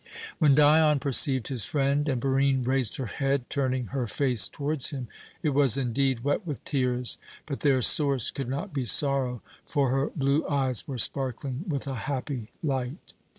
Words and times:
When 0.39 0.55
Dion 0.55 0.97
perceived 0.99 1.49
his 1.49 1.65
friend, 1.65 2.09
and 2.09 2.19
Barine 2.19 2.63
raised 2.65 2.95
her 2.97 3.05
head, 3.05 3.47
turning 3.51 3.85
her 3.93 4.07
face 4.07 4.47
towards 4.47 4.89
him, 4.89 5.07
it 5.43 5.49
was 5.51 5.77
indeed 5.77 6.21
wet 6.23 6.43
with 6.43 6.63
tears, 6.63 7.19
but 7.45 7.59
their 7.59 7.83
source 7.83 8.31
could 8.31 8.49
not 8.49 8.73
be 8.73 8.83
sorrow; 8.83 9.43
for 9.67 9.91
her 9.91 10.09
blue 10.15 10.43
eyes 10.49 10.87
were 10.87 10.97
sparkling 10.97 11.65
with 11.67 11.85
a 11.85 11.93
happy 11.93 12.49
light. 12.63 13.13